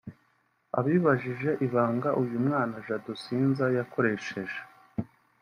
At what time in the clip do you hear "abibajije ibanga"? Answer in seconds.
0.79-2.09